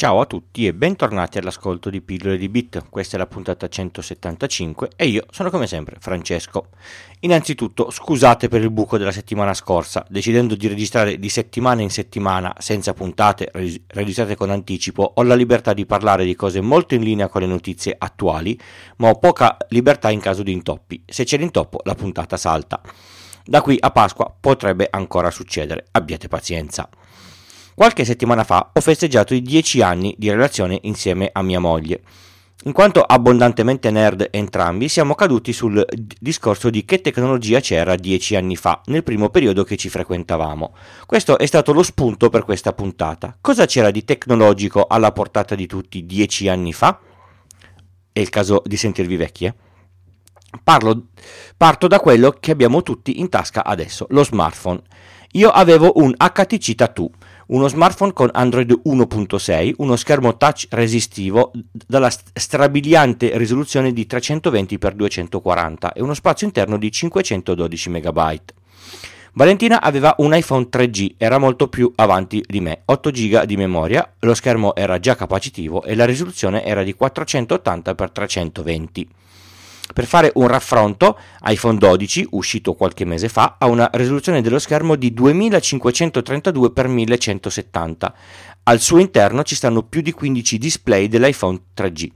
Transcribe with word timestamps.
Ciao 0.00 0.20
a 0.20 0.24
tutti 0.24 0.66
e 0.66 0.72
bentornati 0.72 1.36
all'ascolto 1.36 1.90
di 1.90 2.00
Pillole 2.00 2.38
di 2.38 2.48
Bit, 2.48 2.86
questa 2.88 3.16
è 3.16 3.18
la 3.18 3.26
puntata 3.26 3.68
175 3.68 4.92
e 4.96 5.06
io 5.06 5.26
sono 5.30 5.50
come 5.50 5.66
sempre 5.66 5.96
Francesco. 6.00 6.68
Innanzitutto 7.20 7.90
scusate 7.90 8.48
per 8.48 8.62
il 8.62 8.70
buco 8.70 8.96
della 8.96 9.12
settimana 9.12 9.52
scorsa, 9.52 10.02
decidendo 10.08 10.54
di 10.54 10.68
registrare 10.68 11.18
di 11.18 11.28
settimana 11.28 11.82
in 11.82 11.90
settimana 11.90 12.54
senza 12.56 12.94
puntate 12.94 13.50
registrate 13.88 14.36
con 14.36 14.48
anticipo, 14.48 15.02
ho 15.16 15.22
la 15.22 15.34
libertà 15.34 15.74
di 15.74 15.84
parlare 15.84 16.24
di 16.24 16.34
cose 16.34 16.62
molto 16.62 16.94
in 16.94 17.02
linea 17.02 17.28
con 17.28 17.42
le 17.42 17.46
notizie 17.46 17.94
attuali, 17.98 18.58
ma 18.96 19.10
ho 19.10 19.18
poca 19.18 19.58
libertà 19.68 20.08
in 20.08 20.20
caso 20.20 20.42
di 20.42 20.52
intoppi. 20.52 21.02
Se 21.04 21.24
c'è 21.24 21.36
l'intoppo 21.36 21.80
la 21.84 21.94
puntata 21.94 22.38
salta. 22.38 22.80
Da 23.44 23.60
qui 23.60 23.76
a 23.78 23.90
Pasqua 23.90 24.34
potrebbe 24.40 24.88
ancora 24.90 25.30
succedere, 25.30 25.84
abbiate 25.90 26.28
pazienza. 26.28 26.88
Qualche 27.80 28.04
settimana 28.04 28.44
fa 28.44 28.72
ho 28.74 28.80
festeggiato 28.82 29.32
i 29.32 29.40
dieci 29.40 29.80
anni 29.80 30.14
di 30.18 30.28
relazione 30.28 30.80
insieme 30.82 31.30
a 31.32 31.40
mia 31.40 31.60
moglie. 31.60 32.02
In 32.64 32.72
quanto 32.72 33.00
abbondantemente 33.00 33.90
nerd 33.90 34.28
entrambi, 34.32 34.86
siamo 34.86 35.14
caduti 35.14 35.54
sul 35.54 35.82
discorso 36.20 36.68
di 36.68 36.84
che 36.84 37.00
tecnologia 37.00 37.58
c'era 37.60 37.96
dieci 37.96 38.36
anni 38.36 38.54
fa, 38.54 38.82
nel 38.88 39.02
primo 39.02 39.30
periodo 39.30 39.64
che 39.64 39.78
ci 39.78 39.88
frequentavamo. 39.88 40.74
Questo 41.06 41.38
è 41.38 41.46
stato 41.46 41.72
lo 41.72 41.82
spunto 41.82 42.28
per 42.28 42.44
questa 42.44 42.74
puntata. 42.74 43.34
Cosa 43.40 43.64
c'era 43.64 43.90
di 43.90 44.04
tecnologico 44.04 44.84
alla 44.86 45.12
portata 45.12 45.54
di 45.54 45.66
tutti 45.66 46.04
dieci 46.04 46.50
anni 46.50 46.74
fa? 46.74 47.00
È 48.12 48.20
il 48.20 48.28
caso 48.28 48.62
di 48.62 48.76
sentirvi 48.76 49.16
vecchi, 49.16 49.46
eh? 49.46 49.54
Parlo, 50.62 51.06
parto 51.56 51.86
da 51.86 51.98
quello 51.98 52.36
che 52.38 52.50
abbiamo 52.50 52.82
tutti 52.82 53.20
in 53.20 53.30
tasca 53.30 53.64
adesso, 53.64 54.04
lo 54.10 54.22
smartphone. 54.22 54.82
Io 55.32 55.48
avevo 55.48 55.92
un 55.94 56.12
HTC 56.12 56.74
Tattoo 56.74 57.10
uno 57.50 57.68
smartphone 57.68 58.12
con 58.12 58.28
Android 58.32 58.70
1.6, 58.84 59.74
uno 59.78 59.96
schermo 59.96 60.36
touch 60.36 60.66
resistivo 60.70 61.50
dalla 61.72 62.10
strabiliante 62.10 63.36
risoluzione 63.36 63.92
di 63.92 64.06
320x240 64.08 65.90
e 65.94 66.02
uno 66.02 66.14
spazio 66.14 66.46
interno 66.46 66.78
di 66.78 66.92
512 66.92 67.90
MB. 67.90 68.40
Valentina 69.32 69.80
aveva 69.80 70.14
un 70.18 70.34
iPhone 70.34 70.68
3G, 70.70 71.14
era 71.16 71.38
molto 71.38 71.68
più 71.68 71.90
avanti 71.96 72.44
di 72.46 72.60
me, 72.60 72.82
8 72.84 73.10
GB 73.10 73.44
di 73.44 73.56
memoria, 73.56 74.14
lo 74.20 74.34
schermo 74.34 74.74
era 74.74 74.98
già 74.98 75.16
capacitivo 75.16 75.82
e 75.82 75.94
la 75.94 76.04
risoluzione 76.04 76.64
era 76.64 76.82
di 76.82 76.94
480x320. 76.98 79.06
Per 79.92 80.06
fare 80.06 80.30
un 80.34 80.46
raffronto, 80.46 81.18
iPhone 81.46 81.76
12, 81.76 82.28
uscito 82.30 82.74
qualche 82.74 83.04
mese 83.04 83.28
fa, 83.28 83.56
ha 83.58 83.66
una 83.66 83.90
risoluzione 83.92 84.40
dello 84.40 84.60
schermo 84.60 84.94
di 84.94 85.12
2532x1170. 85.12 88.12
Al 88.64 88.80
suo 88.80 88.98
interno 88.98 89.42
ci 89.42 89.54
stanno 89.56 89.82
più 89.82 90.00
di 90.00 90.12
15 90.12 90.58
display 90.58 91.08
dell'iPhone 91.08 91.58
3G. 91.76 92.08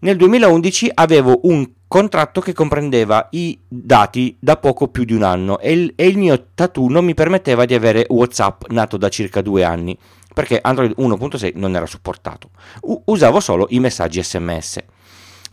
Nel 0.00 0.16
2011 0.16 0.90
avevo 0.94 1.38
un 1.44 1.70
contratto 1.86 2.40
che 2.40 2.52
comprendeva 2.52 3.28
i 3.32 3.60
dati 3.68 4.34
da 4.40 4.56
poco 4.56 4.88
più 4.88 5.04
di 5.04 5.12
un 5.12 5.22
anno 5.22 5.60
e 5.60 5.72
il, 5.72 5.92
e 5.94 6.06
il 6.06 6.18
mio 6.18 6.46
tattoo 6.54 6.88
non 6.88 7.04
mi 7.04 7.14
permetteva 7.14 7.66
di 7.66 7.74
avere 7.74 8.06
WhatsApp 8.08 8.64
nato 8.70 8.96
da 8.96 9.08
circa 9.08 9.40
due 9.42 9.62
anni 9.62 9.96
perché 10.32 10.58
Android 10.60 10.94
1.6 10.96 11.52
non 11.56 11.76
era 11.76 11.86
supportato. 11.86 12.50
U- 12.80 13.02
usavo 13.04 13.40
solo 13.40 13.66
i 13.70 13.78
messaggi 13.78 14.22
SMS. 14.22 14.78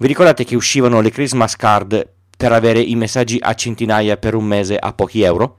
Vi 0.02 0.08
ricordate 0.08 0.45
che 0.45 0.55
uscivano 0.55 1.02
le 1.02 1.11
Christmas 1.11 1.58
card 1.58 2.09
per 2.38 2.53
avere 2.53 2.80
i 2.80 2.95
messaggi 2.95 3.38
a 3.38 3.53
centinaia 3.53 4.16
per 4.16 4.33
un 4.33 4.45
mese 4.45 4.78
a 4.78 4.94
pochi 4.94 5.23
euro? 5.23 5.58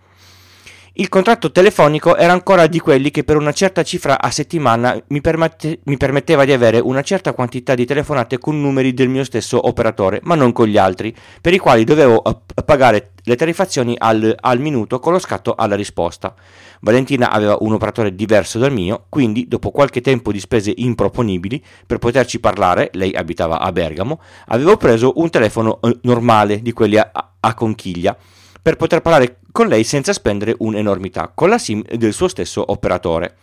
Il 0.94 1.08
contratto 1.08 1.52
telefonico 1.52 2.16
era 2.16 2.32
ancora 2.32 2.66
di 2.66 2.80
quelli 2.80 3.12
che 3.12 3.22
per 3.22 3.36
una 3.36 3.52
certa 3.52 3.84
cifra 3.84 4.20
a 4.20 4.28
settimana 4.32 5.00
mi, 5.08 5.20
permette, 5.20 5.78
mi, 5.84 5.96
permetteva 5.96 6.44
di 6.44 6.50
avere 6.50 6.80
una 6.80 7.00
certa 7.02 7.32
quantità 7.32 7.76
di 7.76 7.86
telefonate 7.86 8.38
con 8.38 8.60
numeri 8.60 8.92
del 8.92 9.08
mio 9.08 9.22
stesso 9.22 9.68
operatore, 9.68 10.18
ma 10.24 10.34
non 10.34 10.50
con 10.50 10.66
gli 10.66 10.76
altri, 10.76 11.14
per 11.40 11.54
i 11.54 11.58
quali 11.58 11.84
dovevo 11.84 12.42
pagare 12.64 13.12
le 13.22 13.36
tariffazioni 13.36 13.94
al, 13.96 14.34
al 14.40 14.58
minuto 14.58 14.98
con 14.98 15.12
lo 15.12 15.20
scatto 15.20 15.54
alla 15.54 15.76
risposta. 15.76 16.34
Valentina 16.80 17.30
aveva 17.30 17.56
un 17.60 17.72
operatore 17.72 18.12
diverso 18.12 18.58
dal 18.58 18.72
mio, 18.72 19.04
quindi 19.08 19.46
dopo 19.46 19.70
qualche 19.70 20.00
tempo 20.00 20.32
di 20.32 20.40
spese 20.40 20.72
improponibili 20.74 21.62
per 21.86 21.98
poterci 21.98 22.40
parlare, 22.40 22.90
lei 22.94 23.14
abitava 23.14 23.60
a 23.60 23.70
Bergamo, 23.70 24.20
avevo 24.48 24.76
preso 24.76 25.12
un 25.16 25.30
telefono 25.30 25.78
eh, 25.82 25.98
normale 26.02 26.62
di 26.62 26.72
quelli 26.72 26.98
a, 26.98 27.12
a 27.38 27.54
conchiglia 27.54 28.16
per 28.62 28.76
poter 28.76 29.00
parlare 29.00 29.38
con 29.52 29.66
lei 29.66 29.84
senza 29.84 30.12
spendere 30.12 30.54
un'enormità, 30.58 31.30
con 31.34 31.48
la 31.48 31.58
SIM 31.58 31.82
del 31.82 32.12
suo 32.12 32.28
stesso 32.28 32.64
operatore. 32.70 33.36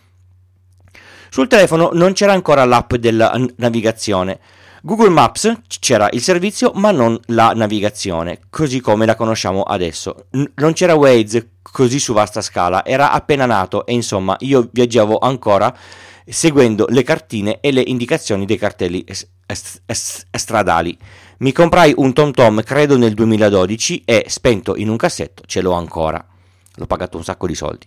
Sul 1.30 1.48
telefono 1.48 1.90
non 1.92 2.12
c'era 2.14 2.32
ancora 2.32 2.64
l'app 2.64 2.94
della 2.94 3.38
navigazione. 3.56 4.40
Google 4.80 5.10
Maps 5.10 5.52
c'era 5.80 6.08
il 6.12 6.22
servizio 6.22 6.70
ma 6.74 6.90
non 6.90 7.18
la 7.26 7.52
navigazione, 7.54 8.40
così 8.48 8.80
come 8.80 9.04
la 9.06 9.16
conosciamo 9.16 9.62
adesso. 9.62 10.26
N- 10.32 10.50
non 10.54 10.72
c'era 10.72 10.94
Waze 10.94 11.50
così 11.60 11.98
su 11.98 12.12
vasta 12.12 12.40
scala, 12.40 12.84
era 12.84 13.10
appena 13.12 13.44
nato 13.44 13.84
e 13.84 13.92
insomma 13.92 14.36
io 14.40 14.68
viaggiavo 14.72 15.18
ancora 15.18 15.76
seguendo 16.24 16.86
le 16.88 17.02
cartine 17.02 17.60
e 17.60 17.72
le 17.72 17.82
indicazioni 17.84 18.46
dei 18.46 18.56
cartelli 18.56 19.04
est- 19.06 19.28
est- 19.46 20.26
stradali. 20.30 20.96
Mi 21.40 21.52
comprai 21.52 21.92
un 21.96 22.12
TomTom 22.12 22.64
credo 22.64 22.98
nel 22.98 23.14
2012 23.14 24.02
e 24.04 24.24
spento 24.26 24.74
in 24.74 24.88
un 24.88 24.96
cassetto 24.96 25.44
ce 25.46 25.60
l'ho 25.60 25.70
ancora. 25.70 26.26
L'ho 26.74 26.86
pagato 26.86 27.16
un 27.16 27.22
sacco 27.22 27.46
di 27.46 27.54
soldi. 27.54 27.86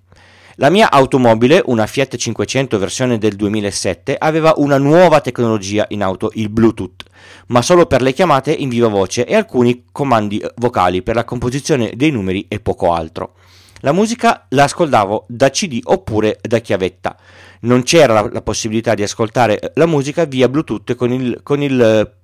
La 0.55 0.69
mia 0.69 0.89
automobile, 0.89 1.61
una 1.65 1.85
Fiat 1.85 2.15
500 2.15 2.79
versione 2.79 3.17
del 3.17 3.35
2007, 3.35 4.15
aveva 4.17 4.53
una 4.55 4.77
nuova 4.77 5.19
tecnologia 5.19 5.85
in 5.89 6.01
auto, 6.01 6.31
il 6.35 6.47
Bluetooth, 6.47 7.03
ma 7.47 7.61
solo 7.61 7.87
per 7.87 8.01
le 8.01 8.13
chiamate 8.13 8.53
in 8.53 8.69
viva 8.69 8.87
voce 8.87 9.25
e 9.25 9.35
alcuni 9.35 9.83
comandi 9.91 10.41
vocali 10.55 11.01
per 11.01 11.15
la 11.15 11.25
composizione 11.25 11.91
dei 11.93 12.11
numeri 12.11 12.45
e 12.47 12.61
poco 12.61 12.93
altro. 12.93 13.33
La 13.81 13.91
musica 13.91 14.45
la 14.51 14.63
ascoltavo 14.63 15.25
da 15.27 15.49
CD 15.49 15.81
oppure 15.83 16.39
da 16.41 16.59
chiavetta. 16.59 17.17
Non 17.61 17.83
c'era 17.83 18.29
la, 18.31 18.41
possibilità 18.41 18.93
di 18.93 19.03
ascoltare 19.03 19.73
la 19.75 19.87
musica 19.87 20.23
via 20.23 20.47
Bluetooth 20.47 20.95
con 20.95 21.11
il, 21.11 21.41
con 21.43 21.61
il 21.61 22.19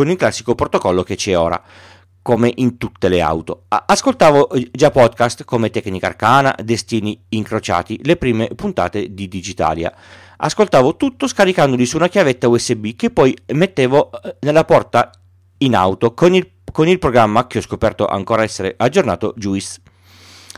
con 0.00 0.08
il 0.08 0.16
classico 0.16 0.54
protocollo 0.54 1.02
che 1.02 1.14
c'è 1.14 1.36
ora 1.36 1.62
come 2.22 2.50
in 2.56 2.78
tutte 2.78 3.10
le 3.10 3.20
auto. 3.20 3.64
Ascoltavo 3.68 4.48
eh, 4.48 4.70
già 4.72 4.90
podcast 4.90 5.44
come 5.44 5.68
Tecnica 5.68 6.06
Arcana, 6.06 6.56
Destini 6.62 7.22
Incrociati, 7.28 8.00
le 8.02 8.16
prime 8.16 8.48
puntate 8.56 9.12
di 9.12 9.28
Digitalia. 9.28 9.94
Ascoltavo 10.38 10.96
tutto 10.96 11.26
scaricandoli 11.26 11.84
su 11.84 11.96
una 11.98 12.08
chiavetta 12.08 12.48
USB 12.48 12.96
che 12.96 13.10
poi 13.10 13.36
mettevo 13.48 14.10
eh, 14.10 14.36
nella 14.40 14.64
porta 14.64 15.10
in 15.58 15.76
auto 15.76 16.14
con 16.14 16.32
il, 16.32 16.50
con 16.72 16.88
il 16.88 16.98
programma 16.98 17.46
che 17.46 17.58
ho 17.58 17.62
scoperto 17.62 18.06
ancora 18.06 18.42
essere 18.42 18.72
aggiornato 18.78 19.34
Juice 19.36 19.82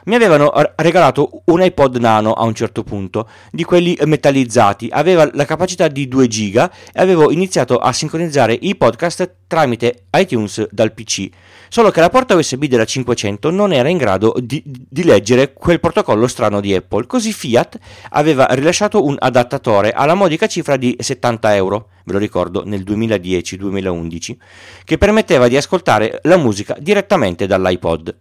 mi 0.04 0.14
avevano 0.14 0.52
regalato 0.76 1.42
un 1.46 1.62
iPod 1.62 1.96
nano 1.96 2.32
a 2.32 2.44
un 2.44 2.54
certo 2.54 2.82
punto, 2.82 3.28
di 3.50 3.64
quelli 3.64 3.96
metallizzati, 4.04 4.88
aveva 4.90 5.28
la 5.32 5.44
capacità 5.44 5.88
di 5.88 6.08
2 6.08 6.28
giga 6.28 6.70
e 6.92 7.00
avevo 7.00 7.30
iniziato 7.30 7.78
a 7.78 7.92
sincronizzare 7.92 8.56
i 8.60 8.74
podcast 8.76 9.34
tramite 9.46 10.04
iTunes 10.12 10.66
dal 10.70 10.92
PC, 10.92 11.28
solo 11.68 11.90
che 11.90 12.00
la 12.00 12.08
porta 12.08 12.34
USB 12.34 12.64
della 12.64 12.84
500 12.84 13.50
non 13.50 13.72
era 13.72 13.88
in 13.88 13.98
grado 13.98 14.34
di, 14.38 14.62
di 14.64 15.04
leggere 15.04 15.52
quel 15.52 15.78
protocollo 15.78 16.26
strano 16.26 16.60
di 16.60 16.74
Apple, 16.74 17.06
così 17.06 17.32
Fiat 17.32 17.78
aveva 18.10 18.46
rilasciato 18.50 19.04
un 19.04 19.16
adattatore 19.18 19.92
alla 19.92 20.14
modica 20.14 20.46
cifra 20.46 20.76
di 20.76 20.96
70 20.98 21.54
euro, 21.54 21.88
ve 22.04 22.12
lo 22.12 22.18
ricordo, 22.18 22.62
nel 22.64 22.82
2010-2011, 22.82 24.36
che 24.84 24.98
permetteva 24.98 25.48
di 25.48 25.56
ascoltare 25.56 26.20
la 26.22 26.36
musica 26.36 26.76
direttamente 26.78 27.46
dall'iPod. 27.46 28.16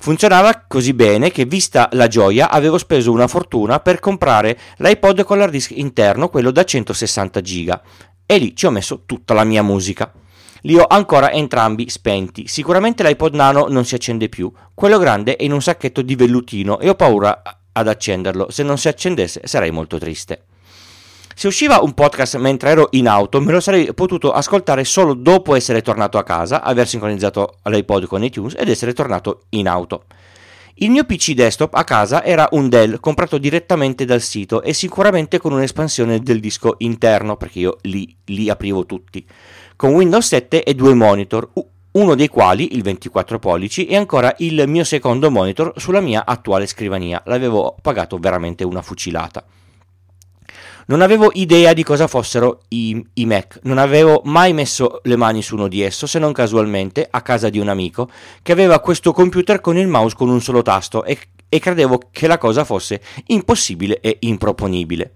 Funzionava 0.00 0.64
così 0.68 0.94
bene 0.94 1.32
che, 1.32 1.44
vista 1.44 1.88
la 1.92 2.06
gioia, 2.06 2.50
avevo 2.50 2.78
speso 2.78 3.10
una 3.10 3.26
fortuna 3.26 3.80
per 3.80 3.98
comprare 3.98 4.56
l'iPod 4.76 5.24
con 5.24 5.38
l'hard 5.38 5.50
disk 5.50 5.72
interno, 5.72 6.28
quello 6.28 6.52
da 6.52 6.64
160 6.64 7.40
giga, 7.40 7.82
e 8.24 8.38
lì 8.38 8.54
ci 8.54 8.66
ho 8.66 8.70
messo 8.70 9.02
tutta 9.06 9.34
la 9.34 9.42
mia 9.42 9.62
musica. 9.62 10.12
Li 10.62 10.76
ho 10.76 10.86
ancora 10.86 11.32
entrambi 11.32 11.90
spenti. 11.90 12.46
Sicuramente 12.46 13.02
l'iPod 13.02 13.34
nano 13.34 13.66
non 13.68 13.84
si 13.84 13.96
accende 13.96 14.28
più. 14.28 14.52
Quello 14.72 14.98
grande 14.98 15.34
è 15.34 15.42
in 15.42 15.52
un 15.52 15.62
sacchetto 15.62 16.02
di 16.02 16.14
vellutino 16.14 16.78
e 16.78 16.88
ho 16.88 16.94
paura 16.94 17.42
ad 17.72 17.88
accenderlo. 17.88 18.50
Se 18.50 18.62
non 18.62 18.78
si 18.78 18.86
accendesse 18.86 19.42
sarei 19.44 19.72
molto 19.72 19.98
triste. 19.98 20.44
Se 21.38 21.46
usciva 21.46 21.78
un 21.82 21.94
podcast 21.94 22.36
mentre 22.38 22.70
ero 22.70 22.88
in 22.90 23.06
auto, 23.06 23.40
me 23.40 23.52
lo 23.52 23.60
sarei 23.60 23.94
potuto 23.94 24.32
ascoltare 24.32 24.82
solo 24.82 25.14
dopo 25.14 25.54
essere 25.54 25.82
tornato 25.82 26.18
a 26.18 26.24
casa, 26.24 26.62
aver 26.62 26.88
sincronizzato 26.88 27.58
l'iPod 27.62 28.06
con 28.06 28.24
iTunes 28.24 28.56
ed 28.58 28.68
essere 28.68 28.92
tornato 28.92 29.42
in 29.50 29.68
auto. 29.68 30.06
Il 30.80 30.90
mio 30.90 31.04
PC 31.04 31.34
desktop 31.34 31.74
a 31.74 31.84
casa 31.84 32.24
era 32.24 32.48
un 32.50 32.68
Dell 32.68 32.98
comprato 32.98 33.38
direttamente 33.38 34.04
dal 34.04 34.20
sito 34.20 34.62
e 34.62 34.72
sicuramente 34.72 35.38
con 35.38 35.52
un'espansione 35.52 36.18
del 36.18 36.40
disco 36.40 36.74
interno, 36.78 37.36
perché 37.36 37.60
io 37.60 37.76
li, 37.82 38.12
li 38.24 38.50
aprivo 38.50 38.84
tutti, 38.84 39.24
con 39.76 39.94
Windows 39.94 40.26
7 40.26 40.64
e 40.64 40.74
due 40.74 40.94
monitor, 40.94 41.48
uno 41.92 42.16
dei 42.16 42.26
quali, 42.26 42.74
il 42.74 42.82
24 42.82 43.38
pollici, 43.38 43.86
è 43.86 43.94
ancora 43.94 44.34
il 44.38 44.64
mio 44.66 44.82
secondo 44.82 45.30
monitor 45.30 45.72
sulla 45.76 46.00
mia 46.00 46.26
attuale 46.26 46.66
scrivania. 46.66 47.22
L'avevo 47.26 47.76
pagato 47.80 48.18
veramente 48.18 48.64
una 48.64 48.82
fucilata. 48.82 49.44
Non 50.88 51.02
avevo 51.02 51.30
idea 51.34 51.74
di 51.74 51.82
cosa 51.82 52.06
fossero 52.06 52.62
i, 52.68 53.04
i, 53.14 53.26
Mac, 53.26 53.58
non 53.64 53.76
avevo 53.76 54.22
mai 54.24 54.54
messo 54.54 55.00
le 55.02 55.16
mani 55.16 55.42
su 55.42 55.54
uno 55.54 55.68
di 55.68 55.82
esso 55.82 56.06
se 56.06 56.18
non 56.18 56.32
casualmente 56.32 57.06
a 57.10 57.20
casa 57.20 57.50
di 57.50 57.58
un 57.58 57.68
amico 57.68 58.08
che 58.40 58.52
aveva 58.52 58.80
questo 58.80 59.12
computer 59.12 59.60
con 59.60 59.76
il 59.76 59.86
mouse 59.86 60.16
con 60.16 60.30
un 60.30 60.40
solo 60.40 60.62
tasto 60.62 61.04
e, 61.04 61.18
e 61.46 61.58
credevo 61.58 62.08
che 62.10 62.26
la 62.26 62.38
cosa 62.38 62.64
fosse 62.64 63.02
impossibile 63.26 64.00
e 64.00 64.16
improponibile. 64.20 65.12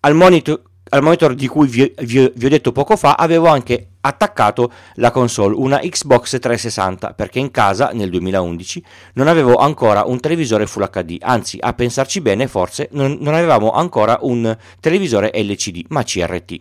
Al 0.00 0.16
monitor, 0.16 0.60
al 0.88 1.02
monitor 1.02 1.36
di 1.36 1.46
cui 1.46 1.68
vi, 1.68 1.94
vi, 2.00 2.32
vi, 2.34 2.46
ho 2.46 2.48
detto 2.48 2.72
poco 2.72 2.96
fa 2.96 3.12
avevo 3.12 3.46
anche 3.46 3.89
attaccato 4.00 4.70
la 4.94 5.10
console, 5.10 5.54
una 5.54 5.78
Xbox 5.78 6.38
360, 6.38 7.12
perché 7.14 7.38
in 7.38 7.50
casa 7.50 7.90
nel 7.92 8.10
2011 8.10 8.82
non 9.14 9.28
avevo 9.28 9.56
ancora 9.56 10.04
un 10.04 10.20
televisore 10.20 10.66
Full 10.66 10.88
HD, 10.90 11.16
anzi 11.20 11.58
a 11.60 11.72
pensarci 11.72 12.20
bene 12.20 12.46
forse 12.46 12.88
non, 12.92 13.18
non 13.20 13.34
avevamo 13.34 13.72
ancora 13.72 14.18
un 14.22 14.56
televisore 14.80 15.30
LCD, 15.34 15.84
ma 15.88 16.02
CRT. 16.02 16.60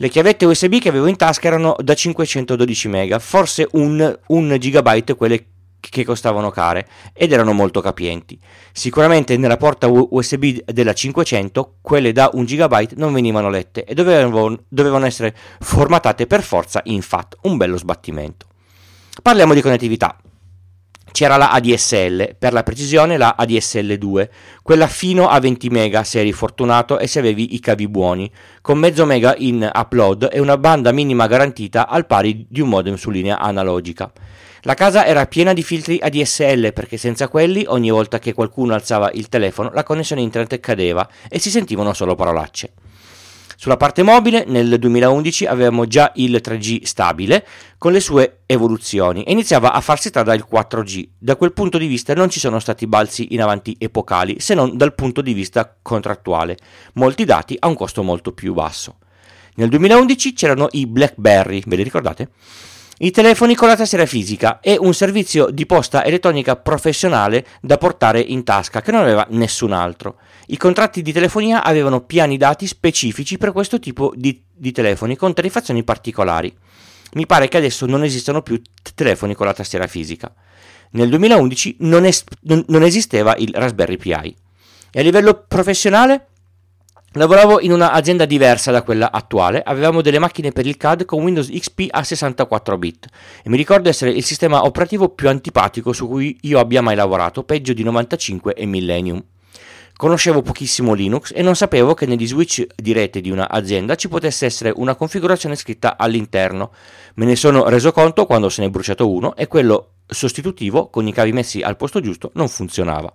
Le 0.00 0.08
chiavette 0.08 0.44
USB 0.44 0.78
che 0.78 0.88
avevo 0.88 1.06
in 1.06 1.16
tasca 1.16 1.48
erano 1.48 1.74
da 1.80 1.94
512 1.94 2.88
MB, 2.88 3.18
forse 3.18 3.66
un, 3.72 4.18
un 4.28 4.56
gigabyte 4.58 5.16
quelle 5.16 5.44
che 5.80 6.04
costavano 6.04 6.50
care 6.50 6.86
ed 7.12 7.32
erano 7.32 7.52
molto 7.52 7.80
capienti. 7.80 8.38
Sicuramente 8.72 9.36
nella 9.36 9.56
porta 9.56 9.88
USB 9.88 10.60
della 10.64 10.92
500 10.92 11.76
quelle 11.80 12.12
da 12.12 12.30
1 12.32 12.44
GB 12.44 12.92
non 12.96 13.12
venivano 13.12 13.48
lette 13.48 13.84
e 13.84 13.94
dovevano, 13.94 14.58
dovevano 14.68 15.06
essere 15.06 15.34
formatate 15.60 16.26
per 16.26 16.42
forza 16.42 16.80
in 16.84 17.02
FAT, 17.02 17.36
un 17.42 17.56
bello 17.56 17.76
sbattimento. 17.76 18.46
Parliamo 19.22 19.54
di 19.54 19.62
connettività. 19.62 20.16
C'era 21.10 21.36
la 21.36 21.50
ADSL, 21.50 22.36
per 22.38 22.52
la 22.52 22.62
precisione 22.62 23.16
la 23.16 23.34
ADSL 23.36 23.94
2, 23.94 24.30
quella 24.62 24.86
fino 24.86 25.26
a 25.26 25.40
20 25.40 25.70
MB 25.70 26.00
se 26.02 26.20
eri 26.20 26.32
fortunato 26.32 26.98
e 26.98 27.06
se 27.06 27.18
avevi 27.18 27.54
i 27.54 27.60
cavi 27.60 27.88
buoni, 27.88 28.30
con 28.60 28.78
mezzo 28.78 29.06
mega 29.06 29.34
in 29.38 29.68
upload 29.72 30.28
e 30.30 30.38
una 30.38 30.58
banda 30.58 30.92
minima 30.92 31.26
garantita 31.26 31.88
al 31.88 32.06
pari 32.06 32.46
di 32.48 32.60
un 32.60 32.68
modem 32.68 32.94
su 32.94 33.10
linea 33.10 33.38
analogica. 33.38 34.12
La 34.62 34.74
casa 34.74 35.06
era 35.06 35.26
piena 35.26 35.52
di 35.52 35.62
filtri 35.62 35.98
ADSL 36.00 36.72
perché 36.72 36.96
senza 36.96 37.28
quelli 37.28 37.64
ogni 37.68 37.90
volta 37.90 38.18
che 38.18 38.32
qualcuno 38.32 38.74
alzava 38.74 39.10
il 39.12 39.28
telefono 39.28 39.70
la 39.72 39.84
connessione 39.84 40.22
internet 40.22 40.58
cadeva 40.58 41.08
e 41.28 41.38
si 41.38 41.50
sentivano 41.50 41.92
solo 41.92 42.14
parolacce. 42.16 42.72
Sulla 43.60 43.76
parte 43.76 44.04
mobile 44.04 44.44
nel 44.46 44.78
2011 44.78 45.46
avevamo 45.46 45.86
già 45.86 46.12
il 46.14 46.40
3G 46.40 46.84
stabile 46.84 47.44
con 47.76 47.90
le 47.90 47.98
sue 47.98 48.42
evoluzioni 48.46 49.24
e 49.24 49.32
iniziava 49.32 49.72
a 49.72 49.80
farsi 49.80 50.10
strada 50.10 50.32
il 50.32 50.46
4G. 50.48 51.08
Da 51.18 51.34
quel 51.34 51.52
punto 51.52 51.76
di 51.76 51.88
vista 51.88 52.14
non 52.14 52.30
ci 52.30 52.38
sono 52.38 52.60
stati 52.60 52.86
balzi 52.86 53.34
in 53.34 53.42
avanti 53.42 53.74
epocali 53.76 54.38
se 54.38 54.54
non 54.54 54.76
dal 54.76 54.94
punto 54.94 55.22
di 55.22 55.32
vista 55.32 55.76
contrattuale, 55.82 56.56
molti 56.94 57.24
dati 57.24 57.56
a 57.58 57.66
un 57.66 57.74
costo 57.74 58.04
molto 58.04 58.32
più 58.32 58.54
basso. 58.54 58.98
Nel 59.56 59.68
2011 59.70 60.32
c'erano 60.34 60.68
i 60.70 60.86
BlackBerry, 60.86 61.62
ve 61.66 61.74
li 61.74 61.82
ricordate? 61.82 62.30
I 63.00 63.10
telefoni 63.12 63.54
con 63.54 63.68
la 63.68 63.76
tastiera 63.76 64.06
fisica 64.06 64.58
e 64.60 64.76
un 64.76 64.92
servizio 64.92 65.50
di 65.50 65.66
posta 65.66 66.04
elettronica 66.04 66.56
professionale 66.56 67.46
da 67.60 67.78
portare 67.78 68.20
in 68.20 68.42
tasca 68.42 68.80
che 68.80 68.90
non 68.90 69.02
aveva 69.02 69.24
nessun 69.30 69.72
altro. 69.72 70.16
I 70.46 70.56
contratti 70.56 71.02
di 71.02 71.12
telefonia 71.12 71.62
avevano 71.62 72.00
piani 72.00 72.36
dati 72.36 72.66
specifici 72.66 73.38
per 73.38 73.52
questo 73.52 73.78
tipo 73.78 74.12
di, 74.16 74.42
di 74.52 74.72
telefoni 74.72 75.14
con 75.14 75.32
tariffazioni 75.32 75.84
particolari. 75.84 76.52
Mi 77.12 77.26
pare 77.26 77.46
che 77.46 77.58
adesso 77.58 77.86
non 77.86 78.02
esistano 78.02 78.42
più 78.42 78.60
telefoni 78.94 79.34
con 79.34 79.46
la 79.46 79.54
tastiera 79.54 79.86
fisica. 79.86 80.34
Nel 80.90 81.08
2011 81.08 81.76
non, 81.80 82.04
es- 82.04 82.24
non 82.42 82.82
esisteva 82.82 83.36
il 83.36 83.54
Raspberry 83.54 83.96
Pi. 83.96 84.10
E 84.90 85.00
a 85.00 85.02
livello 85.02 85.44
professionale 85.46 86.27
Lavoravo 87.12 87.60
in 87.60 87.72
un'azienda 87.72 88.26
diversa 88.26 88.70
da 88.70 88.82
quella 88.82 89.10
attuale, 89.10 89.62
avevamo 89.62 90.02
delle 90.02 90.18
macchine 90.18 90.52
per 90.52 90.66
il 90.66 90.76
CAD 90.76 91.06
con 91.06 91.22
Windows 91.22 91.48
XP 91.48 91.86
a 91.88 92.04
64 92.04 92.76
bit 92.76 93.06
e 93.42 93.48
mi 93.48 93.56
ricordo 93.56 93.88
essere 93.88 94.10
il 94.10 94.22
sistema 94.22 94.66
operativo 94.66 95.08
più 95.08 95.30
antipatico 95.30 95.94
su 95.94 96.06
cui 96.06 96.36
io 96.42 96.58
abbia 96.58 96.82
mai 96.82 96.96
lavorato, 96.96 97.44
peggio 97.44 97.72
di 97.72 97.82
95 97.82 98.52
e 98.52 98.66
Millennium. 98.66 99.24
Conoscevo 99.96 100.42
pochissimo 100.42 100.92
Linux 100.92 101.32
e 101.34 101.40
non 101.40 101.56
sapevo 101.56 101.94
che 101.94 102.04
negli 102.04 102.26
switch 102.26 102.66
di 102.76 102.92
rete 102.92 103.22
di 103.22 103.30
un'azienda 103.30 103.94
ci 103.94 104.08
potesse 104.08 104.44
essere 104.44 104.70
una 104.76 104.94
configurazione 104.94 105.56
scritta 105.56 105.96
all'interno. 105.96 106.72
Me 107.14 107.24
ne 107.24 107.36
sono 107.36 107.70
reso 107.70 107.90
conto 107.90 108.26
quando 108.26 108.50
se 108.50 108.60
ne 108.60 108.66
è 108.66 108.70
bruciato 108.70 109.10
uno 109.10 109.34
e 109.34 109.46
quello 109.46 109.92
sostitutivo, 110.06 110.90
con 110.90 111.06
i 111.06 111.12
cavi 111.14 111.32
messi 111.32 111.62
al 111.62 111.76
posto 111.76 112.00
giusto, 112.00 112.32
non 112.34 112.48
funzionava. 112.48 113.10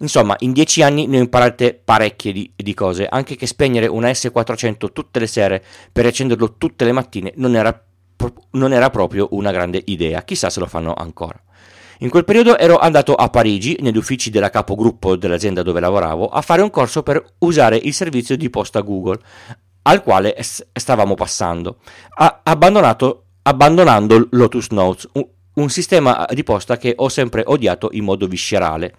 Insomma, 0.00 0.34
in 0.40 0.52
dieci 0.52 0.82
anni 0.82 1.06
ne 1.06 1.18
ho 1.18 1.20
imparate 1.20 1.74
parecchie 1.74 2.32
di, 2.32 2.52
di, 2.54 2.74
cose, 2.74 3.06
anche 3.06 3.36
che 3.36 3.46
spegnere 3.46 3.86
una 3.86 4.10
S400 4.10 4.92
tutte 4.92 5.20
le 5.20 5.26
sere 5.26 5.64
per 5.92 6.06
accenderlo 6.06 6.56
tutte 6.56 6.84
le 6.84 6.92
mattine 6.92 7.32
non 7.36 7.54
era, 7.54 7.84
non 8.52 8.72
era 8.72 8.90
proprio 8.90 9.28
una 9.32 9.52
grande 9.52 9.82
idea, 9.86 10.22
chissà 10.22 10.50
se 10.50 10.60
lo 10.60 10.66
fanno 10.66 10.94
ancora. 10.94 11.40
In 11.98 12.10
quel 12.10 12.24
periodo 12.24 12.58
ero 12.58 12.76
andato 12.78 13.14
a 13.14 13.28
Parigi, 13.28 13.76
negli 13.80 13.96
uffici 13.96 14.30
della 14.30 14.50
capogruppo 14.50 15.14
dell'azienda 15.14 15.62
dove 15.62 15.78
lavoravo, 15.78 16.26
a 16.28 16.42
fare 16.42 16.60
un 16.60 16.70
corso 16.70 17.04
per 17.04 17.24
usare 17.38 17.76
il 17.76 17.94
servizio 17.94 18.36
di 18.36 18.50
posta 18.50 18.80
Google, 18.80 19.20
al 19.82 20.02
quale 20.02 20.36
stavamo 20.40 21.14
passando, 21.14 21.78
abbandonando 23.42 24.28
Lotus 24.30 24.68
Notes, 24.70 25.08
un, 25.12 25.26
un 25.54 25.68
sistema 25.70 26.26
di 26.30 26.42
posta 26.42 26.76
che 26.78 26.94
ho 26.96 27.08
sempre 27.08 27.44
odiato 27.46 27.90
in 27.92 28.02
modo 28.02 28.26
viscerale. 28.26 28.94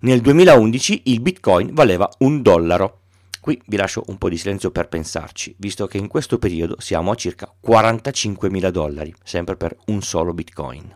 Nel 0.00 0.20
2011 0.20 1.02
il 1.06 1.20
bitcoin 1.20 1.74
valeva 1.74 2.08
un 2.18 2.40
dollaro. 2.40 3.00
Qui 3.40 3.60
vi 3.66 3.76
lascio 3.76 4.04
un 4.06 4.16
po' 4.16 4.28
di 4.28 4.36
silenzio 4.36 4.70
per 4.70 4.86
pensarci, 4.86 5.56
visto 5.58 5.88
che 5.88 5.98
in 5.98 6.06
questo 6.06 6.38
periodo 6.38 6.76
siamo 6.78 7.10
a 7.10 7.16
circa 7.16 7.52
45 7.58 8.48
mila 8.48 8.70
dollari, 8.70 9.12
sempre 9.24 9.56
per 9.56 9.76
un 9.86 10.00
solo 10.00 10.32
bitcoin. 10.32 10.94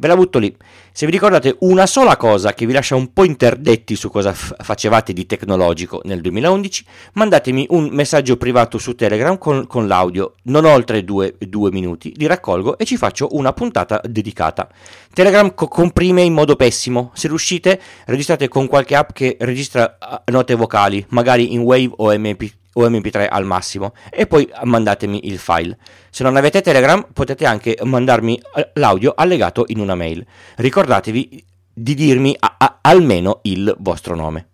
Ve 0.00 0.06
la 0.06 0.14
butto 0.14 0.38
lì. 0.38 0.56
Se 0.92 1.06
vi 1.06 1.10
ricordate 1.10 1.56
una 1.60 1.84
sola 1.84 2.16
cosa 2.16 2.54
che 2.54 2.66
vi 2.66 2.72
lascia 2.72 2.94
un 2.94 3.12
po' 3.12 3.24
interdetti 3.24 3.96
su 3.96 4.08
cosa 4.10 4.32
f- 4.32 4.54
facevate 4.62 5.12
di 5.12 5.26
tecnologico 5.26 6.00
nel 6.04 6.20
2011, 6.20 6.84
mandatemi 7.14 7.66
un 7.70 7.88
messaggio 7.90 8.36
privato 8.36 8.78
su 8.78 8.94
Telegram 8.94 9.36
con, 9.38 9.66
con 9.66 9.88
l'audio, 9.88 10.34
non 10.44 10.66
oltre 10.66 11.02
due, 11.02 11.34
due, 11.40 11.72
minuti, 11.72 12.12
li 12.14 12.26
raccolgo 12.26 12.78
e 12.78 12.84
ci 12.84 12.96
faccio 12.96 13.30
una 13.32 13.52
puntata 13.52 14.00
dedicata. 14.04 14.68
Telegram 15.12 15.52
co- 15.52 15.66
comprime 15.66 16.22
in 16.22 16.32
modo 16.32 16.54
pessimo, 16.54 17.10
se 17.14 17.26
riuscite 17.26 17.80
registrate 18.06 18.46
con 18.46 18.68
qualche 18.68 18.94
app 18.94 19.10
che 19.10 19.36
registra 19.40 19.98
uh, 20.00 20.30
note 20.30 20.54
vocali, 20.54 21.04
magari 21.08 21.54
in 21.54 21.62
Wave 21.62 21.90
o 21.96 22.12
MP3 22.12 22.67
o 22.84 22.88
mp3 22.88 23.26
al 23.28 23.44
massimo 23.44 23.94
e 24.10 24.26
poi 24.26 24.48
mandatemi 24.64 25.26
il 25.28 25.38
file. 25.38 25.76
Se 26.10 26.22
non 26.22 26.36
avete 26.36 26.60
Telegram 26.62 27.06
potete 27.12 27.44
anche 27.44 27.78
mandarmi 27.82 28.40
eh, 28.56 28.70
l'audio 28.74 29.14
allegato 29.16 29.64
in 29.68 29.80
una 29.80 29.94
mail. 29.94 30.24
Ricordatevi 30.56 31.44
di 31.72 31.94
dirmi 31.94 32.34
a- 32.38 32.56
a- 32.58 32.78
almeno 32.82 33.40
il 33.42 33.74
vostro 33.78 34.14
nome. 34.14 34.48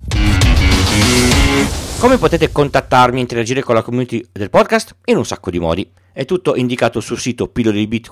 Come 1.98 2.18
potete 2.18 2.52
contattarmi 2.52 3.18
e 3.18 3.20
interagire 3.22 3.62
con 3.62 3.74
la 3.74 3.82
community 3.82 4.22
del 4.30 4.50
podcast? 4.50 4.96
In 5.06 5.16
un 5.16 5.24
sacco 5.24 5.50
di 5.50 5.58
modi. 5.58 5.90
È 6.12 6.24
tutto 6.26 6.54
indicato 6.54 7.00
sul 7.00 7.18
sito 7.18 7.48
pillole 7.48 7.78
di 7.78 7.88
bit 7.88 8.08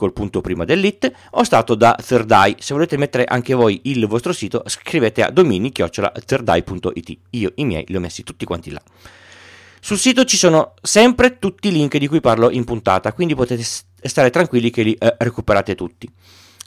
o 1.31 1.43
stato 1.45 1.75
da 1.75 1.95
Third 2.05 2.31
Eye. 2.31 2.57
Se 2.59 2.73
volete 2.75 2.97
mettere 2.97 3.25
anche 3.25 3.55
voi 3.55 3.81
il 3.85 4.07
vostro 4.07 4.33
sito, 4.33 4.63
scrivete 4.67 5.23
a 5.23 5.31
domini-thirdeye.it. 5.31 7.19
Io 7.31 7.53
i 7.57 7.65
miei 7.65 7.85
li 7.87 7.95
ho 7.97 8.01
messi 8.01 8.25
tutti 8.25 8.45
quanti 8.45 8.71
là. 8.71 8.81
Sul 9.85 9.99
sito 9.99 10.25
ci 10.25 10.37
sono 10.37 10.75
sempre 10.81 11.41
tutti 11.41 11.67
i 11.67 11.73
link 11.73 11.97
di 11.97 12.07
cui 12.07 12.21
parlo 12.21 12.51
in 12.51 12.63
puntata, 12.63 13.13
quindi 13.13 13.35
potete 13.35 13.65
stare 13.65 14.31
tranquilli 14.31 14.71
che 14.71 14.83
li 14.85 14.95
eh, 14.95 15.17
recuperate 15.19 15.75
tutti. 15.75 16.09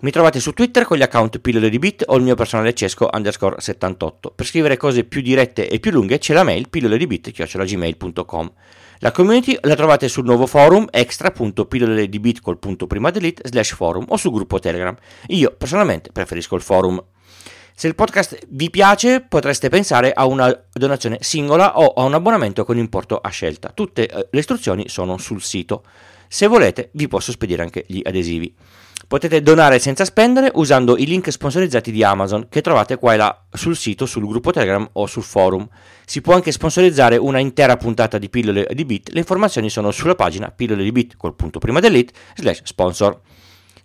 Mi 0.02 0.12
trovate 0.12 0.42
su 0.42 0.52
Twitter 0.52 0.84
con 0.84 0.98
gli 0.98 1.02
account 1.02 1.40
pillole 1.40 1.70
di 1.70 1.80
bit 1.80 2.04
o 2.08 2.18
il 2.18 2.24
mio 2.24 2.36
personale 2.36 2.74
cesco 2.74 3.10
underscore 3.14 3.56
78. 3.58 4.32
Per 4.32 4.46
scrivere 4.46 4.76
cose 4.76 5.06
più 5.06 5.22
dirette 5.22 5.70
e 5.70 5.80
più 5.80 5.92
lunghe 5.92 6.18
c'è 6.18 6.34
la 6.34 6.44
mail 6.44 6.68
pillole 6.68 6.98
di 6.98 7.08
bit 7.08 7.32
gmail.com. 7.32 8.52
La 9.00 9.12
community 9.12 9.58
la 9.62 9.76
trovate 9.76 10.10
sul 10.10 10.26
nuovo 10.26 10.46
forum 10.46 10.86
extra.pillole 10.92 12.10
di 12.10 12.20
bit 12.20 12.42
col 12.42 12.60
punto 12.60 12.86
prima 12.86 13.12
delete 13.12 13.44
slash 13.46 13.76
forum 13.76 14.04
o 14.10 14.18
sul 14.18 14.34
gruppo 14.34 14.60
Telegram. 14.60 14.96
Io 15.28 15.56
personalmente 15.58 16.12
preferisco 16.12 16.56
il 16.56 16.62
forum. 16.62 17.02
Se 17.78 17.88
il 17.88 17.96
podcast 17.96 18.38
vi 18.52 18.70
piace 18.70 19.20
potreste 19.20 19.68
pensare 19.68 20.14
a 20.14 20.26
una 20.26 20.50
donazione 20.72 21.18
singola 21.20 21.78
o 21.78 21.88
a 21.88 22.06
un 22.06 22.14
abbonamento 22.14 22.64
con 22.64 22.78
importo 22.78 23.18
a 23.18 23.28
scelta. 23.28 23.70
Tutte 23.74 24.08
eh, 24.08 24.28
le 24.32 24.40
istruzioni 24.40 24.88
sono 24.88 25.18
sul 25.18 25.42
sito. 25.42 25.84
Se 26.30 26.48
volete 26.48 26.92
vi 26.94 27.10
posso 27.10 27.34
spedire 27.34 27.64
anche 27.64 27.84
gli 27.86 28.00
adesivi. 28.02 28.56
Potete 29.10 29.42
donare 29.42 29.80
senza 29.80 30.06
spendere 30.06 30.52
usando 30.54 30.96
i 30.96 31.06
link 31.06 31.30
sponsorizzati 31.30 31.92
di 31.92 32.02
Amazon 32.02 32.48
che 32.48 32.62
trovate 32.62 32.96
qua 32.96 33.14
e 33.14 33.18
là 33.18 33.46
sul 33.52 33.76
sito, 33.76 34.06
sul 34.06 34.26
gruppo 34.26 34.52
Telegram 34.52 34.88
o 34.94 35.06
sul 35.06 35.24
forum. 35.24 35.68
Si 36.06 36.22
può 36.22 36.34
anche 36.34 36.54
sponsorizzare 36.54 37.18
una 37.18 37.40
intera 37.40 37.76
puntata 37.76 38.18
di 38.18 38.30
pillole 38.30 38.70
di 38.72 38.86
bit. 38.86 39.10
Le 39.10 39.20
informazioni 39.20 39.70
sono 39.70 39.92
sulla 39.92 40.16
pagina 40.16 40.50
pillole 40.50 40.82
di 40.82 40.94
bit 40.94 41.18
col 41.18 41.36
punto 41.36 41.60
prima 41.60 41.82
dell'it 41.82 42.14
slash 42.36 42.62
sponsor. 42.64 43.20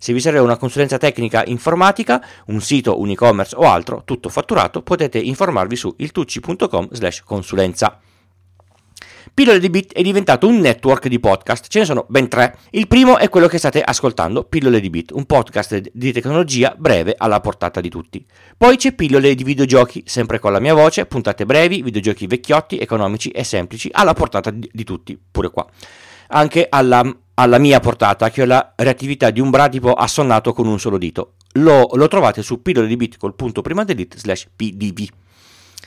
Se 0.01 0.13
vi 0.13 0.19
serve 0.19 0.39
una 0.39 0.57
consulenza 0.57 0.97
tecnica 0.97 1.43
informatica, 1.45 2.25
un 2.47 2.59
sito, 2.59 2.99
un 2.99 3.11
e-commerce 3.11 3.55
o 3.55 3.69
altro, 3.69 4.01
tutto 4.03 4.29
fatturato, 4.29 4.81
potete 4.81 5.19
informarvi 5.19 5.75
su 5.75 5.93
iltucci.com 5.95 6.87
slash 6.89 7.21
consulenza. 7.21 7.99
Pillole 9.31 9.59
di 9.59 9.69
Bit 9.69 9.93
è 9.93 10.01
diventato 10.01 10.47
un 10.47 10.57
network 10.57 11.07
di 11.07 11.19
podcast, 11.19 11.67
ce 11.67 11.77
ne 11.77 11.85
sono 11.85 12.05
ben 12.09 12.27
tre. 12.29 12.57
Il 12.71 12.87
primo 12.87 13.19
è 13.19 13.29
quello 13.29 13.45
che 13.45 13.59
state 13.59 13.79
ascoltando, 13.79 14.43
Pillole 14.43 14.79
di 14.79 14.89
Bit, 14.89 15.11
un 15.11 15.27
podcast 15.27 15.79
di 15.93 16.11
tecnologia 16.11 16.73
breve 16.75 17.13
alla 17.15 17.39
portata 17.39 17.79
di 17.79 17.89
tutti. 17.89 18.25
Poi 18.57 18.77
c'è 18.77 18.93
Pillole 18.93 19.35
di 19.35 19.43
videogiochi, 19.43 20.01
sempre 20.07 20.39
con 20.39 20.51
la 20.51 20.59
mia 20.59 20.73
voce, 20.73 21.05
puntate 21.05 21.45
brevi, 21.45 21.83
videogiochi 21.83 22.25
vecchiotti, 22.25 22.79
economici 22.79 23.29
e 23.29 23.43
semplici, 23.43 23.89
alla 23.91 24.13
portata 24.13 24.49
di, 24.49 24.67
di 24.73 24.83
tutti, 24.83 25.15
pure 25.29 25.51
qua. 25.51 25.63
Anche 26.29 26.65
alla, 26.67 27.03
alla, 27.41 27.57
mia 27.57 27.79
portata, 27.79 28.29
che 28.29 28.43
ho 28.43 28.45
la 28.45 28.73
reattività 28.75 29.29
di 29.29 29.39
un 29.39 29.49
bradipo 29.49 29.93
assonnato 29.93 30.53
con 30.53 30.67
un 30.67 30.79
solo 30.79 30.97
dito. 30.97 31.33
Lo, 31.53 31.89
lo 31.93 32.07
trovate 32.07 32.41
su 32.41 32.61
pillole 32.61 32.87
di 32.87 32.95
bit 32.95 33.17
delete 33.85 34.17
slash 34.17 34.47
pdv. 34.55 35.07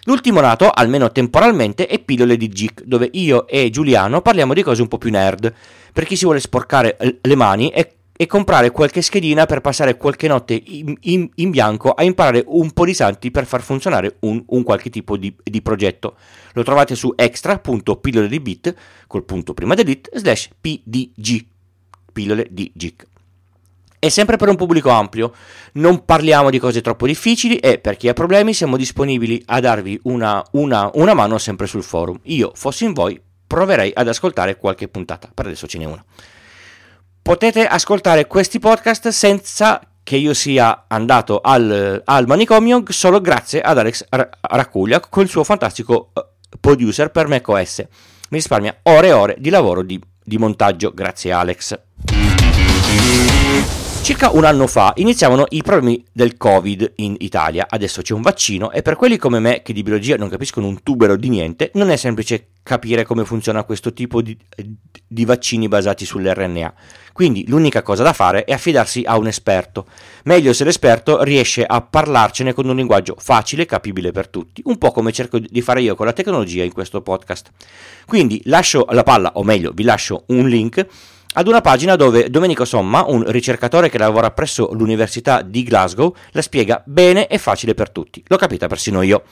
L'ultimo 0.06 0.40
nato, 0.40 0.68
almeno 0.68 1.10
temporalmente, 1.10 1.86
è 1.86 1.98
Pillole 1.98 2.36
di 2.36 2.48
Geek, 2.48 2.82
dove 2.82 3.08
io 3.12 3.46
e 3.46 3.70
Giuliano 3.70 4.20
parliamo 4.20 4.52
di 4.52 4.62
cose 4.62 4.82
un 4.82 4.88
po' 4.88 4.98
più 4.98 5.10
nerd, 5.10 5.50
per 5.94 6.04
chi 6.04 6.14
si 6.14 6.24
vuole 6.24 6.40
sporcare 6.40 6.98
le 7.22 7.34
mani 7.34 7.70
e, 7.70 7.93
e 8.16 8.26
comprare 8.26 8.70
qualche 8.70 9.02
schedina 9.02 9.44
per 9.44 9.60
passare 9.60 9.96
qualche 9.96 10.28
notte 10.28 10.54
in, 10.54 10.94
in, 11.00 11.28
in, 11.34 11.50
bianco 11.50 11.90
a 11.90 12.04
imparare 12.04 12.44
un 12.46 12.70
po' 12.72 12.84
di 12.84 12.94
santi 12.94 13.30
per 13.30 13.44
far 13.44 13.60
funzionare 13.62 14.16
un, 14.20 14.42
un 14.46 14.62
qualche 14.62 14.90
tipo 14.90 15.16
di, 15.16 15.34
di, 15.42 15.62
progetto. 15.62 16.16
Lo 16.52 16.62
trovate 16.62 16.94
su 16.94 17.12
extra.pillole 17.16 18.28
di 18.28 18.40
bit, 18.40 18.74
col 19.08 19.24
punto 19.24 19.52
prima 19.52 19.74
delete, 19.74 20.10
slash 20.14 20.50
pdg, 20.60 21.44
pillole 22.12 22.46
di 22.50 22.70
geek 22.72 23.06
è 24.04 24.10
sempre 24.10 24.36
per 24.36 24.50
un 24.50 24.56
pubblico 24.56 24.90
ampio, 24.90 25.32
non 25.74 26.04
parliamo 26.04 26.50
di 26.50 26.58
cose 26.58 26.82
troppo 26.82 27.06
difficili 27.06 27.56
e 27.56 27.78
per 27.78 27.96
chi 27.96 28.08
ha 28.08 28.12
problemi 28.12 28.52
siamo 28.52 28.76
disponibili 28.76 29.42
a 29.46 29.60
darvi 29.60 29.98
una, 30.02 30.44
una, 30.52 30.90
una 30.94 31.14
mano 31.14 31.38
sempre 31.38 31.66
sul 31.66 31.82
forum. 31.82 32.18
Io, 32.24 32.52
fossi 32.54 32.84
in 32.84 32.92
voi, 32.92 33.18
proverei 33.46 33.92
ad 33.94 34.06
ascoltare 34.06 34.58
qualche 34.58 34.88
puntata, 34.88 35.30
per 35.32 35.46
adesso 35.46 35.66
ce 35.66 35.78
n'è 35.78 35.86
una. 35.86 36.04
Potete 37.24 37.66
ascoltare 37.66 38.26
questi 38.26 38.58
podcast 38.58 39.08
senza 39.08 39.80
che 40.02 40.16
io 40.16 40.34
sia 40.34 40.84
andato 40.88 41.40
al, 41.40 42.02
al 42.04 42.26
manicomio 42.26 42.82
solo 42.88 43.22
grazie 43.22 43.62
ad 43.62 43.78
Alex 43.78 44.04
Raccuglia 44.42 45.00
con 45.00 45.22
il 45.22 45.30
suo 45.30 45.42
fantastico 45.42 46.10
eh, 46.12 46.22
producer 46.60 47.10
per 47.10 47.26
macOS. 47.26 47.78
Mi 48.28 48.36
risparmia 48.36 48.78
ore 48.82 49.06
e 49.06 49.12
ore 49.12 49.36
di 49.38 49.48
lavoro 49.48 49.82
di, 49.82 49.98
di 50.22 50.36
montaggio, 50.36 50.92
grazie 50.92 51.32
Alex. 51.32 51.78
Circa 54.04 54.32
un 54.32 54.44
anno 54.44 54.66
fa 54.66 54.92
iniziavano 54.96 55.46
i 55.48 55.62
problemi 55.62 56.04
del 56.12 56.36
Covid 56.36 56.92
in 56.96 57.16
Italia, 57.20 57.64
adesso 57.66 58.02
c'è 58.02 58.12
un 58.12 58.20
vaccino 58.20 58.70
e 58.70 58.82
per 58.82 58.96
quelli 58.96 59.16
come 59.16 59.38
me 59.38 59.62
che 59.62 59.72
di 59.72 59.82
biologia 59.82 60.16
non 60.18 60.28
capiscono 60.28 60.66
un 60.66 60.82
tubero 60.82 61.16
di 61.16 61.30
niente, 61.30 61.70
non 61.72 61.88
è 61.88 61.96
semplice 61.96 62.48
capire 62.62 63.04
come 63.04 63.24
funziona 63.24 63.64
questo 63.64 63.94
tipo 63.94 64.20
di, 64.20 64.36
di 65.08 65.24
vaccini 65.24 65.68
basati 65.68 66.04
sull'RNA. 66.04 66.74
Quindi 67.14 67.48
l'unica 67.48 67.80
cosa 67.80 68.02
da 68.02 68.12
fare 68.12 68.44
è 68.44 68.52
affidarsi 68.52 69.04
a 69.06 69.16
un 69.16 69.26
esperto. 69.26 69.86
Meglio 70.24 70.52
se 70.52 70.64
l'esperto 70.64 71.22
riesce 71.22 71.64
a 71.64 71.80
parlarcene 71.80 72.52
con 72.52 72.68
un 72.68 72.76
linguaggio 72.76 73.16
facile 73.18 73.62
e 73.62 73.66
capibile 73.66 74.12
per 74.12 74.28
tutti, 74.28 74.60
un 74.66 74.76
po' 74.76 74.92
come 74.92 75.12
cerco 75.12 75.38
di 75.38 75.62
fare 75.62 75.80
io 75.80 75.94
con 75.94 76.04
la 76.04 76.12
tecnologia 76.12 76.62
in 76.62 76.74
questo 76.74 77.00
podcast. 77.00 77.52
Quindi 78.04 78.42
lascio 78.44 78.84
la 78.90 79.02
palla, 79.02 79.32
o 79.36 79.42
meglio, 79.42 79.72
vi 79.72 79.82
lascio 79.82 80.24
un 80.26 80.46
link 80.46 80.86
ad 81.36 81.48
una 81.48 81.60
pagina 81.60 81.96
dove 81.96 82.30
Domenico 82.30 82.64
Somma, 82.64 83.04
un 83.06 83.24
ricercatore 83.30 83.88
che 83.88 83.98
lavora 83.98 84.30
presso 84.30 84.70
l'Università 84.72 85.42
di 85.42 85.62
Glasgow, 85.64 86.14
la 86.30 86.42
spiega 86.42 86.82
bene 86.86 87.26
e 87.26 87.38
facile 87.38 87.74
per 87.74 87.90
tutti. 87.90 88.22
L'ho 88.28 88.36
capita 88.36 88.68
persino 88.68 89.02
io. 89.02 89.22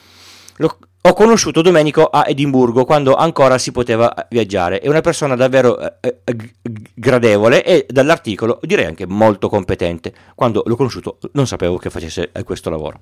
Lo, 0.57 0.79
ho 1.01 1.13
conosciuto 1.15 1.63
Domenico 1.63 2.07
a 2.07 2.25
Edimburgo 2.27 2.85
quando 2.85 3.15
ancora 3.15 3.57
si 3.57 3.71
poteva 3.71 4.13
viaggiare. 4.31 4.81
È 4.81 4.89
una 4.89 5.01
persona 5.01 5.37
davvero 5.37 5.79
eh, 6.01 6.21
eh 6.25 6.37
gradevole 6.95 7.65
e 7.65 7.87
dall'articolo 7.89 8.59
direi 8.63 8.85
anche 8.85 9.07
molto 9.07 9.49
competente. 9.49 10.13
Quando 10.35 10.63
l'ho 10.67 10.77
conosciuto 10.77 11.19
non 11.33 11.47
sapevo 11.47 11.77
che 11.77 11.91
facesse 11.91 12.31
eh, 12.33 12.43
questo 12.43 12.69
lavoro. 12.69 12.99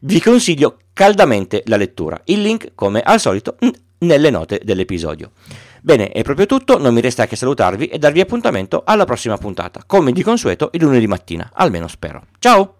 Vi 0.00 0.20
consiglio 0.20 0.78
caldamente 0.94 1.62
la 1.66 1.76
lettura. 1.76 2.20
Il 2.24 2.40
link, 2.40 2.72
come 2.74 3.00
al 3.00 3.20
solito, 3.20 3.56
nelle 4.00 4.30
note 4.30 4.60
dell'episodio. 4.64 5.32
Bene, 5.82 6.10
è 6.10 6.22
proprio 6.22 6.46
tutto, 6.46 6.78
non 6.78 6.94
mi 6.94 7.00
resta 7.00 7.26
che 7.26 7.36
salutarvi 7.36 7.86
e 7.86 7.98
darvi 7.98 8.20
appuntamento 8.20 8.82
alla 8.84 9.04
prossima 9.04 9.36
puntata, 9.36 9.82
come 9.86 10.12
di 10.12 10.22
consueto 10.22 10.70
il 10.72 10.82
lunedì 10.82 11.06
mattina, 11.06 11.50
almeno 11.52 11.88
spero. 11.88 12.22
Ciao! 12.38 12.79